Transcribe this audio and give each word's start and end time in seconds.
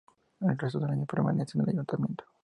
El 0.39 0.57
resto 0.57 0.79
del 0.79 0.89
año 0.89 1.05
permanece 1.05 1.59
en 1.59 1.61
el 1.65 1.69
Ayuntamiento. 1.69 2.23